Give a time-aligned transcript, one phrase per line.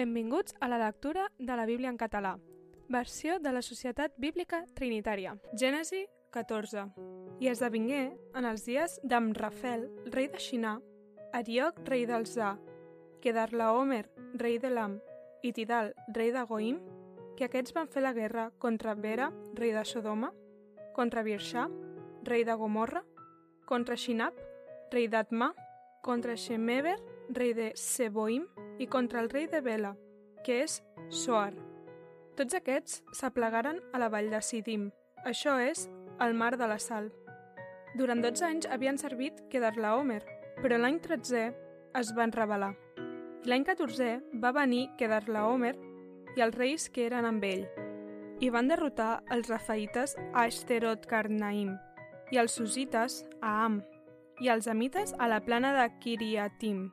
[0.00, 2.38] Benvinguts a la lectura de la Bíblia en català,
[2.88, 5.34] versió de la Societat Bíblica Trinitària.
[5.52, 6.86] Gènesi 14.
[7.44, 9.84] I esdevingué, en els dies d'Amrafel,
[10.14, 10.78] rei de Xinà,
[11.36, 12.54] Arioc, rei d'Alzà,
[13.20, 14.06] Kedarlaomer,
[14.40, 14.96] rei d'Elam,
[15.44, 16.80] i Tidal, rei de Goim,
[17.36, 20.32] que aquests van fer la guerra contra Bera, rei de Sodoma,
[20.96, 21.68] contra Birsha,
[22.24, 23.04] rei de Gomorra,
[23.68, 24.40] contra Shinab,
[24.96, 25.52] rei d'Atma,
[26.00, 26.96] contra Shemeber,
[27.36, 28.48] rei de Seboim,
[28.80, 29.92] i contra el rei de Bela,
[30.42, 30.80] que és
[31.12, 31.52] Soar.
[32.38, 34.88] Tots aquests s'aplegaren a la vall de Sidim.
[35.28, 35.84] Això és
[36.24, 37.10] el mar de la Sal.
[37.98, 40.22] Durant 12 anys havien servit Kedarlaomer,
[40.62, 41.42] però l'any 13
[42.00, 42.72] es van rebel·lar.
[43.44, 45.74] L'any 14 va venir Kedarlaomer
[46.38, 47.66] i els reis que eren amb ell,
[48.40, 51.74] i van derrotar els rafaïtes a Ashterot Karnaim,
[52.32, 53.82] i els susites a Am,
[54.40, 56.86] i els amites a la plana de Kiriatim,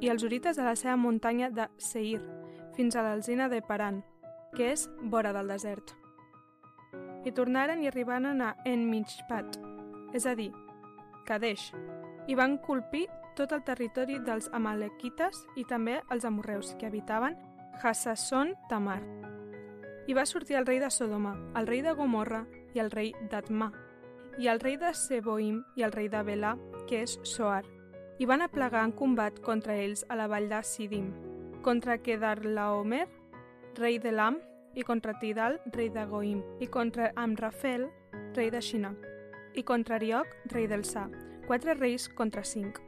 [0.00, 2.20] i els urites a la seva muntanya de Seir,
[2.76, 4.02] fins a l'alzina de Paran,
[4.54, 5.94] que és vora del desert.
[7.24, 9.58] I tornaren i arribaren a Enmishpat,
[10.14, 10.52] és a dir,
[11.26, 11.72] Kadesh,
[12.26, 17.36] i van colpir tot el territori dels amalequites i també els amorreus que habitaven
[17.82, 19.02] Hassasson Tamar.
[20.06, 23.72] I va sortir el rei de Sodoma, el rei de Gomorra i el rei d'Atma,
[24.38, 26.54] i el rei de Seboim i el rei de Belà,
[26.88, 27.64] que és Soar,
[28.18, 31.12] i van aplegar en combat contra ells a la vall de Sidim,
[31.62, 33.06] contra Kedarlaomer,
[33.76, 34.38] rei de Lam,
[34.76, 37.88] i contra Tidal, rei de Goim, i contra Amrafel,
[38.34, 38.94] rei de Xina,
[39.54, 41.08] i contra Arioc, rei del Sa,
[41.46, 42.80] quatre reis contra cinc.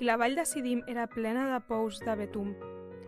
[0.00, 2.54] I la vall de Sidim era plena de pous de betum.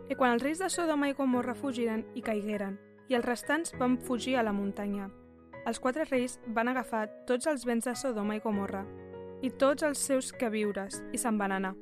[0.09, 2.77] I quan els reis de Sodoma i Gomorra fugiren i caigueren,
[3.09, 5.09] i els restants van fugir a la muntanya.
[5.67, 8.85] Els quatre reis van agafar tots els béns de Sodoma i Gomorra,
[9.43, 11.75] i tots els seus queviures, i se'n van anar.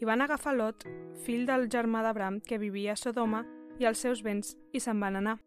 [0.00, 0.86] I van agafar Lot,
[1.24, 3.44] fill del germà d'Abram, que vivia a Sodoma,
[3.78, 5.38] i els seus béns, i se'n van anar.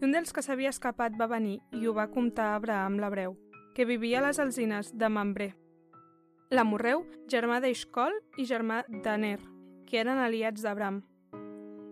[0.00, 3.36] I un dels que s'havia escapat va venir i ho va comptar a Abraham l'hebreu,
[3.74, 5.54] que vivia a les alzines de Mambré.
[6.50, 9.40] L'amorreu, germà d'Eixcol i germà d'Aner,
[9.86, 11.02] que eren aliats d'Abram.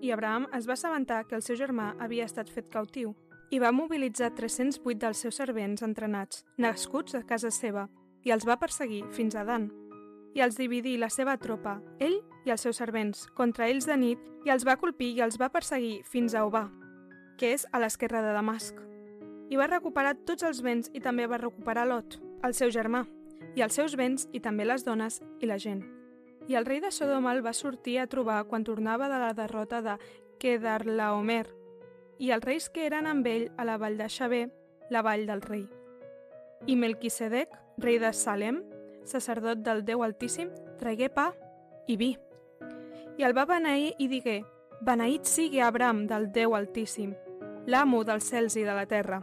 [0.04, 3.14] I Abraham es va assabentar que el seu germà havia estat fet cautiu
[3.50, 7.88] i va mobilitzar 308 dels seus servents entrenats, nascuts a casa seva,
[8.24, 9.70] i els va perseguir fins a Dan.
[10.34, 14.20] I els dividí la seva tropa, ell i els seus servents, contra ells de nit,
[14.44, 16.66] i els va colpir i els va perseguir fins a Obà,
[17.38, 18.76] que és a l'esquerra de Damasc.
[19.50, 23.04] I va recuperar tots els béns i també va recuperar Lot, el seu germà,
[23.54, 25.84] i els seus béns i també les dones i la gent.
[26.48, 29.80] I el rei de Sodoma el va sortir a trobar quan tornava de la derrota
[29.80, 29.96] de
[30.40, 31.46] Kedarlaomer,
[32.18, 34.44] i els reis que eren amb ell a la vall de Xavé,
[34.90, 35.64] la vall del rei.
[36.66, 38.62] I Melquisedec, rei de Salem,
[39.04, 41.32] sacerdot del Déu Altíssim, tragué pa
[41.86, 42.14] i vi.
[43.18, 44.42] I el va beneir i digué,
[44.84, 47.14] Beneït sigui Abram del Déu Altíssim,
[47.66, 49.22] l'amo dels cels i de la terra.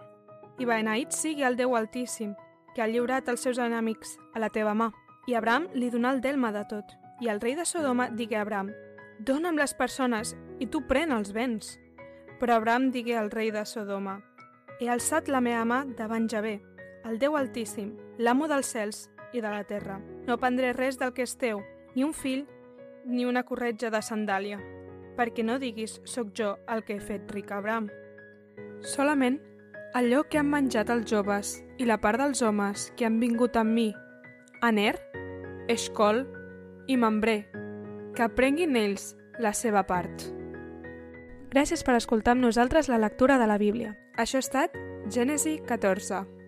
[0.58, 2.34] I beneït sigui el Déu Altíssim,
[2.76, 4.92] que ha lliurat els seus enemics a la teva mà.
[5.28, 6.96] I Abram li donà el delma de tot.
[7.22, 8.72] I el rei de Sodoma digué a Abram,
[9.20, 11.78] Dóna'm les persones i tu pren els béns.
[12.40, 14.18] Però Abram digué al rei de Sodoma,
[14.82, 16.56] He alçat la meva mà davant Javé,
[17.06, 20.00] el Déu Altíssim, l'amo dels cels i de la terra.
[20.28, 21.62] No prendré res del que és teu,
[21.96, 22.46] ni un fill,
[23.06, 24.60] ni una corretja de sandàlia,
[25.18, 27.90] perquè no diguis, sóc jo el que he fet ric Abram.
[28.82, 29.40] Solament
[29.94, 33.74] allò que han menjat els joves i la part dels homes que han vingut amb
[33.76, 33.90] mi,
[34.62, 34.96] Aner,
[35.68, 36.26] Escol
[36.88, 37.48] i Mambré,
[38.16, 40.28] que aprenguin ells la seva part.
[41.52, 43.98] Gràcies per escoltar amb nosaltres la lectura de la Bíblia.
[44.16, 44.78] Això ha estat
[45.12, 46.41] Gènesi 14.